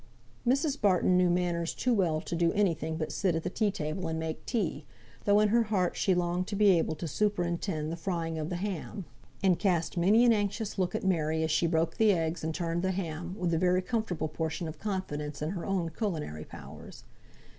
[0.47, 0.81] Mrs.
[0.81, 4.07] Barton knew manners too well to do any thing but sit at the tea table
[4.07, 4.83] and make tea,
[5.25, 8.55] though in her heart she longed to be able to superintend the frying of the
[8.55, 9.05] ham,
[9.43, 12.81] and cast many an anxious look at Mary as she broke the eggs and turned
[12.81, 17.03] the ham, with a very comfortable portion of confidence in her own culinary powers.